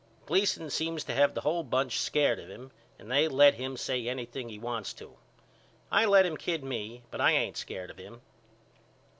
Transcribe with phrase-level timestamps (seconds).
[0.25, 4.07] Gleason seems to have the whole bunch scared of him and they let him say
[4.09, 5.15] anything he wants to.
[5.91, 8.23] I let him kid me to but I ain't scared of him.